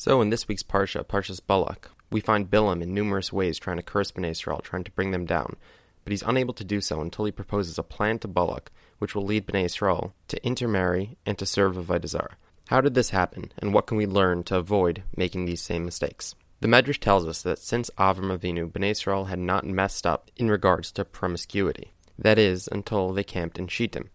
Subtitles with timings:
[0.00, 3.82] So in this week's Parsha, Parshas Balak, we find Bilam in numerous ways trying to
[3.82, 5.56] curse Bnei Israel, trying to bring them down,
[6.04, 9.24] but he's unable to do so until he proposes a plan to Balak, which will
[9.24, 12.36] lead Bnei Israel to intermarry and to serve Avodah Zarah.
[12.68, 16.36] How did this happen, and what can we learn to avoid making these same mistakes?
[16.60, 20.48] The Medrash tells us that since Avram Avinu, Bnei Israel had not messed up in
[20.48, 21.92] regards to promiscuity.
[22.16, 24.10] That is, until they camped in Shittim.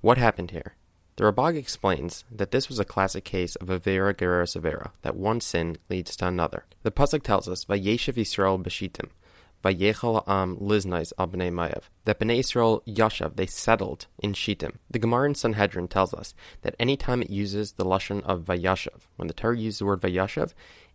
[0.00, 0.76] What happened here?
[1.20, 5.42] The Rambam explains that this was a classic case of Avera Gereris severa, that one
[5.42, 6.64] sin leads to another.
[6.82, 9.10] The Pasuk tells us, Vayeshev Yisrael B'Shittim,
[9.62, 14.78] Vayechal Am Liznais Al Bnei Moav, that Bnei Israel Yashav, they settled in Shittim.
[14.90, 16.32] The Gemara in Sanhedrin tells us
[16.62, 20.00] that any time it uses the Lashon of Vayashav, when the Torah uses the word
[20.00, 20.54] Vayashav,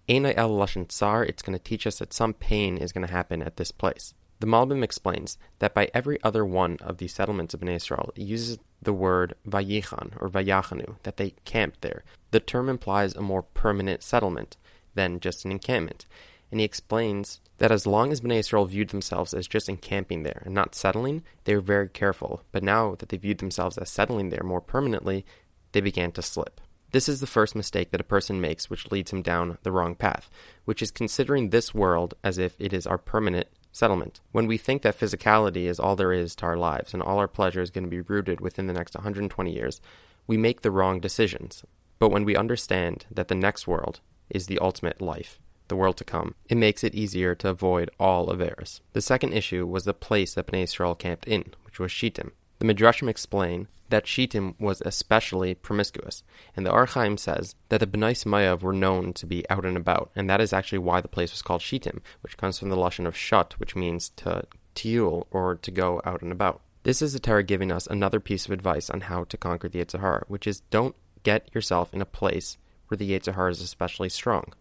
[0.10, 3.14] Einai El Lashon Tsar, it's going to teach us that some pain is going to
[3.14, 4.16] happen at this place.
[4.40, 8.24] The Malbim explains that by every other one of the settlements of Bnei Israel, it
[8.24, 12.04] uses the word Vayichan or Vayachanu, that they camped there.
[12.32, 14.58] The term implies a more permanent settlement
[14.94, 16.06] than just an encampment.
[16.52, 20.42] And he explains that as long as Bnei Israel viewed themselves as just encamping there
[20.46, 22.44] and not settling, they were very careful.
[22.52, 25.26] But now that they viewed themselves as settling there more permanently,
[25.72, 26.62] they began to slip.
[26.92, 29.96] This is the first mistake that a person makes which leads him down the wrong
[29.96, 30.30] path,
[30.64, 34.22] which is considering this world as if it is our permanent settlement.
[34.32, 37.28] When we think that physicality is all there is to our lives and all our
[37.28, 39.82] pleasure is going to be rooted within the next 120 years,
[40.28, 41.64] we make the wrong decisions.
[42.00, 46.06] But when we understand that the next world is the ultimate life, the world to
[46.06, 48.80] come, it makes it easier to avoid all Averis.
[48.94, 52.32] The second issue was the place that Bnei Israel camped in, which was Shittim.
[52.60, 56.24] The Midrashim explain that Shittim was especially promiscuous,
[56.56, 59.78] and the Ohr HaChaim says that the Bnei Moav were known to be out and
[59.78, 62.78] about, and that is actually why the place was called Shittim, which comes from the
[62.78, 66.62] Lashon of Shut, which means to tiul, or to go out and about.
[66.84, 69.84] This is the Torah giving us another piece of advice on how to conquer the
[69.84, 74.54] Yetzer which is don't get yourself in a place where the Yetzer is especially strong.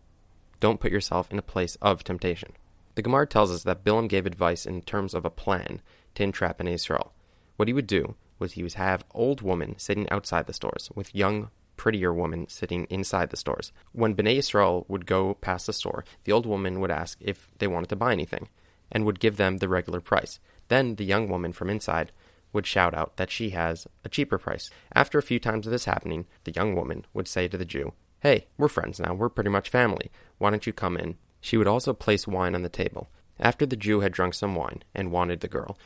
[0.60, 2.52] Don't put yourself in a place of temptation.
[2.94, 5.82] The Gemara tells us that Bilam gave advice in terms of a plan
[6.14, 7.12] to entrap an Israel.
[7.56, 11.14] What he would do was he would have old women sitting outside the stores with
[11.14, 13.72] young, prettier women sitting inside the stores.
[13.92, 17.66] When Bnei Israel would go past the store, the old woman would ask if they
[17.66, 18.48] wanted to buy anything
[18.90, 20.38] and would give them the regular price.
[20.68, 22.12] Then the young woman from inside
[22.52, 24.70] would shout out that she has a cheaper price.
[24.94, 27.92] After a few times of this happening, the young woman would say to the Jew,
[28.20, 29.12] Hey, we're friends now.
[29.12, 30.10] We're pretty much family.
[30.38, 31.18] Why don't you come in?
[31.40, 33.10] She would also place wine on the table.
[33.38, 35.76] After the Jew had drunk some wine and wanted the girl,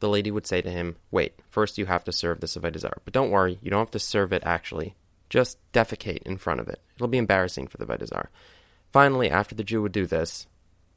[0.00, 3.00] the lady would say to him, Wait, first you have to serve this Avodah Zarah.
[3.04, 4.96] But don't worry, you don't have to serve it actually.
[5.28, 6.80] Just defecate in front of it.
[6.96, 8.26] It'll be embarrassing for the Avodah
[8.92, 10.46] Finally, after the Jew would do this,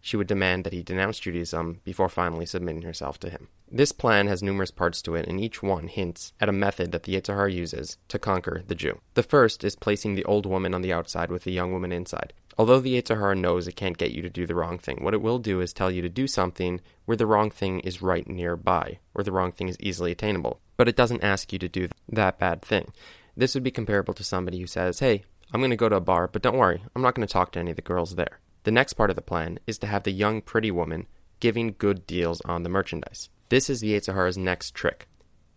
[0.06, 3.48] she would demand that he denounce Judaism before finally submitting herself to him.
[3.72, 7.04] This plan has numerous parts to it, and each one hints at a method that
[7.04, 9.00] the Yetzer Hara uses to conquer the Jew.
[9.14, 12.34] The first is placing the old woman on the outside with the young woman inside.
[12.58, 15.14] Although the Yetzer Hara knows it can't get you to do the wrong thing, what
[15.14, 18.28] it will do is tell you to do something where the wrong thing is right
[18.28, 20.60] nearby, where the wrong thing is easily attainable.
[20.76, 22.92] But it doesn't ask you to do that bad thing.
[23.38, 26.02] This would be comparable to somebody who says, Hey, I'm going to go to a
[26.02, 28.40] bar, but don't worry, I'm not going to talk to any of the girls there.
[28.64, 31.08] The next part of the plan is to have the young, pretty woman
[31.40, 33.30] giving good deals on the merchandise.
[33.50, 35.08] This is Yetzer next trick.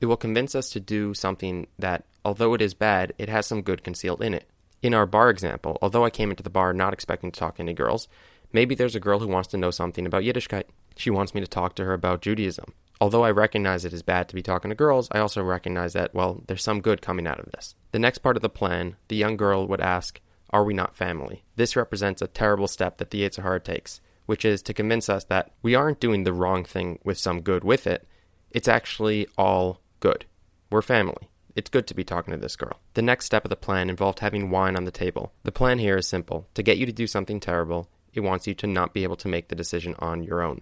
[0.00, 3.62] It will convince us to do something that, although it is bad, it has some
[3.62, 4.50] good concealed in it.
[4.82, 7.62] In our bar example, although I came into the bar not expecting to talk to
[7.62, 8.08] any girls,
[8.52, 10.64] maybe there's a girl who wants to know something about Yiddishkeit.
[10.96, 12.74] She wants me to talk to her about Judaism.
[13.00, 16.14] Although I recognize it is bad to be talking to girls, I also recognize that,
[16.14, 17.74] well, there's some good coming out of this.
[17.92, 20.20] The next part of the plan, the young girl would ask,
[20.50, 21.44] are we not family?
[21.56, 25.24] This represents a terrible step that the Yetzer Hara takes, which is to convince us
[25.24, 28.06] that we aren't doing the wrong thing with some good with it.
[28.50, 30.24] It's actually all good.
[30.70, 31.28] We're family.
[31.54, 32.80] It's good to be talking to this girl.
[32.94, 35.32] The next step of the plan involved having wine on the table.
[35.42, 36.46] The plan here is simple.
[36.54, 39.28] To get you to do something terrible, it wants you to not be able to
[39.28, 40.60] make the decision on your own.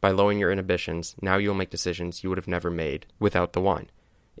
[0.00, 3.60] By lowering your inhibitions, now you'll make decisions you would have never made without the
[3.60, 3.90] wine.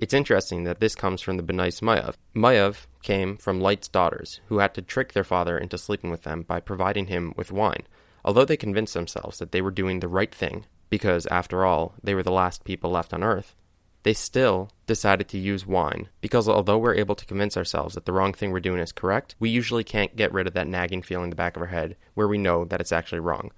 [0.00, 2.14] It's interesting that this comes from the Benais Moav.
[2.32, 6.42] Moav came from Lot's daughters, who had to trick their father into sleeping with them
[6.42, 7.82] by providing him with wine.
[8.24, 12.14] Although they convinced themselves that they were doing the right thing, because, after all, they
[12.14, 13.56] were the last people left on earth,
[14.04, 18.12] they still decided to use wine because although we're able to convince ourselves that the
[18.12, 21.24] wrong thing we're doing is correct, we usually can't get rid of that nagging feeling
[21.24, 23.50] in the back of our head where we know that it's actually wrong.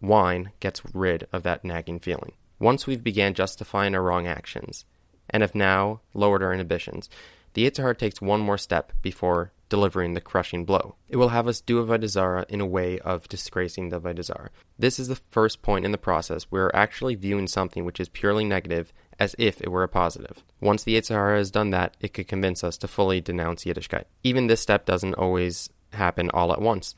[0.00, 2.32] Wine gets rid of that nagging feeling.
[2.58, 4.84] Once we've began justifying our wrong actions,
[5.30, 7.08] and have now lowered our inhibitions.
[7.54, 10.96] The Yetzer takes one more step before delivering the crushing blow.
[11.08, 14.50] It will have us do a Zarah in a way of disgracing the Avodah Zarah.
[14.78, 18.08] This is the first point in the process where we're actually viewing something which is
[18.08, 20.44] purely negative as if it were a positive.
[20.60, 24.04] Once the Yetzer has done that, it could convince us to fully denounce Yiddishkeit.
[24.22, 26.94] Even this step doesn't always happen all at once.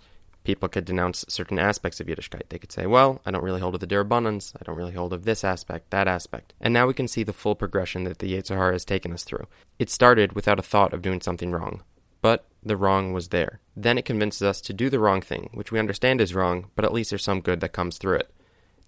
[0.46, 2.50] People could denounce certain aspects of Yiddishkeit.
[2.50, 5.12] They could say, well, I don't really hold of the Dirabbanans, I don't really hold
[5.12, 6.54] of this aspect, that aspect.
[6.60, 9.24] And now we can see the full progression that the Yetzer Hara has taken us
[9.24, 9.48] through.
[9.80, 11.82] It started without a thought of doing something wrong,
[12.22, 13.58] but the wrong was there.
[13.74, 16.84] Then it convinces us to do the wrong thing, which we understand is wrong, but
[16.84, 18.30] at least there's some good that comes through it.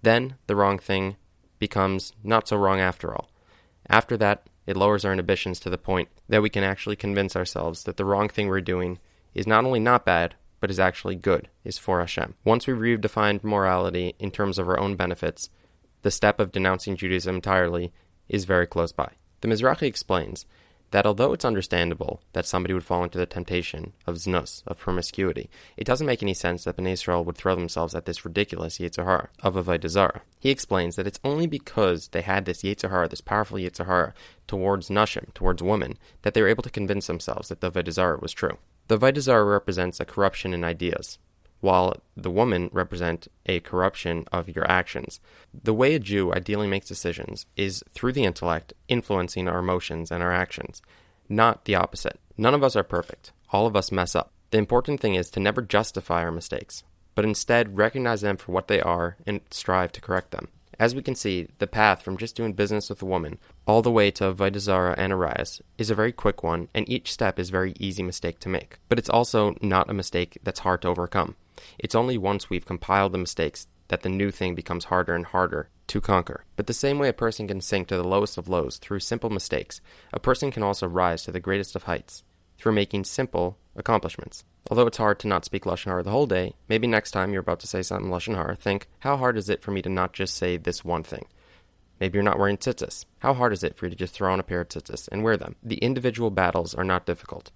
[0.01, 1.17] Then the wrong thing
[1.59, 3.31] becomes not so wrong after all.
[3.89, 7.83] After that, it lowers our inhibitions to the point that we can actually convince ourselves
[7.83, 8.99] that the wrong thing we're doing
[9.33, 12.35] is not only not bad, but is actually good, is for Hashem.
[12.43, 15.49] Once we redefined morality in terms of our own benefits,
[16.01, 17.91] the step of denouncing Judaism entirely
[18.27, 19.11] is very close by.
[19.41, 20.45] The Mizrahi explains
[20.91, 25.49] that although it's understandable that somebody would fall into the temptation of znus, of promiscuity,
[25.77, 29.05] it doesn't make any sense that Bnei Israel would throw themselves at this ridiculous Yetzer
[29.05, 30.21] Hara of Avodah Zarah.
[30.39, 34.13] He explains that it's only because they had this Yetzer Hara, this powerful Yetzer Hara,
[34.47, 38.33] towards Nashim, towards women, that they were able to convince themselves that the Avodah was
[38.33, 38.57] true.
[38.89, 41.19] The Avodah Zarah represents a corruption in ideas,
[41.59, 45.19] while the woman represent a corruption of your actions.
[45.53, 50.23] The way a Jew ideally makes decisions is through the intellect influencing our emotions and
[50.23, 50.81] our actions,
[51.29, 52.19] not the opposite.
[52.35, 53.31] None of us are perfect.
[53.53, 54.31] All of us mess up.
[54.49, 56.83] The important thing is to never justify our mistakes,
[57.13, 60.47] but instead recognize them for what they are and strive to correct them.
[60.79, 63.37] As we can see, the path from just doing business with a woman
[63.67, 67.11] all the way to Avodah Zarah and Arayos is a very quick one, and each
[67.11, 68.77] step is a very easy mistake to make.
[68.87, 71.35] But it's also not a mistake that's hard to overcome.
[71.77, 75.67] It's only once we've compiled the mistakes that the new thing becomes harder and harder
[75.87, 76.45] to conquer.
[76.55, 79.29] But the same way a person can sink to the lowest of lows through simple
[79.29, 79.81] mistakes,
[80.13, 82.23] a person can also rise to the greatest of heights
[82.59, 84.43] through making simple accomplishments.
[84.69, 87.41] Although it's hard to not speak Lashon Hara the whole day, maybe next time you're
[87.41, 90.13] about to say something Lashon Hara, think, how hard is it for me to not
[90.13, 91.25] just say this one thing?
[91.99, 93.05] Maybe you're not wearing tzitzis.
[93.19, 95.23] How hard is it for you to just throw on a pair of tzitzis and
[95.23, 95.55] wear them?
[95.63, 97.51] The individual battles are not difficult.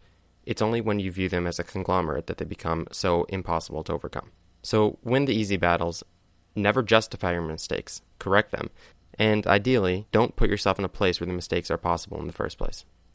[0.46, 3.94] It's only when you view them as a conglomerate that they become so impossible to
[3.94, 4.32] overcome.
[4.62, 6.04] So win the easy battles,
[6.56, 8.70] never justify your mistakes, correct them,
[9.20, 12.34] and ideally, don't put yourself in a place where the mistakes are possible in the
[12.34, 12.86] first place.